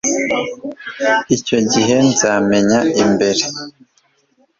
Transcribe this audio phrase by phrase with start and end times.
[1.35, 3.43] icyo gihe nzamenya imbere